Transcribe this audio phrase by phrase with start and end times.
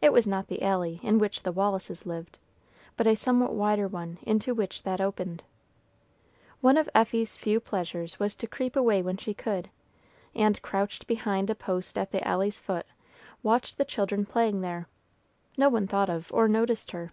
[0.00, 2.38] It was not the alley in which the Wallises lived,
[2.96, 5.42] but a somewhat wider one into which that opened.
[6.60, 9.68] One of Effie's few pleasures was to creep away when she could,
[10.32, 12.86] and, crouched behind a post at the alley's foot,
[13.42, 14.86] watch the children playing there.
[15.56, 17.10] No one thought of or noticed her.